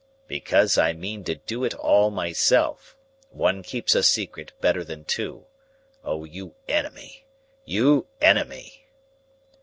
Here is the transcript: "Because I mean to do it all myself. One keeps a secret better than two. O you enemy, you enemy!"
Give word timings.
"Because 0.25 0.79
I 0.79 0.93
mean 0.93 1.23
to 1.25 1.35
do 1.35 1.63
it 1.63 1.75
all 1.75 2.09
myself. 2.09 2.97
One 3.29 3.61
keeps 3.61 3.93
a 3.93 4.01
secret 4.01 4.51
better 4.59 4.83
than 4.83 5.05
two. 5.05 5.45
O 6.03 6.23
you 6.23 6.55
enemy, 6.67 7.27
you 7.65 8.07
enemy!" 8.19 8.87